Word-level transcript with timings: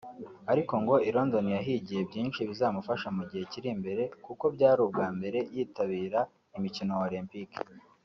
ariko 0.51 0.73
ngo 0.81 0.95
i 1.09 1.09
London 1.15 1.45
yahigiye 1.57 2.01
byinshi 2.09 2.39
bizamufasha 2.49 3.07
mu 3.17 3.23
gihe 3.29 3.43
kiri 3.51 3.67
imbere 3.75 4.03
kuko 4.25 4.43
byari 4.55 4.79
ubwa 4.85 5.07
mbere 5.17 5.39
yitabira 5.53 6.19
imikino 6.57 6.93
Olympique 7.09 7.59